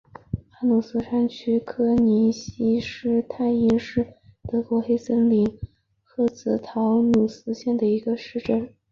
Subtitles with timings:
[0.51, 4.15] 陶努斯山区柯尼希施泰因是
[4.47, 5.43] 德国黑森州
[6.03, 8.73] 霍赫陶努斯县的一个市镇。